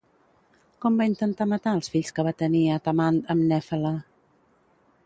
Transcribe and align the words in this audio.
Com 0.85 0.95
va 1.01 1.05
intentar 1.09 1.47
matar 1.51 1.75
als 1.79 1.91
fills 1.97 2.09
que 2.17 2.27
va 2.29 2.35
tenir 2.41 2.65
Atamant 2.79 3.21
amb 3.37 3.47
Nèfele? 3.53 3.95